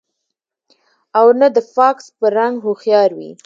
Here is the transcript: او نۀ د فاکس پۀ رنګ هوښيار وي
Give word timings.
او 1.17 1.27
نۀ 1.39 1.47
د 1.55 1.57
فاکس 1.73 2.05
پۀ 2.17 2.25
رنګ 2.37 2.55
هوښيار 2.65 3.09
وي 3.17 3.31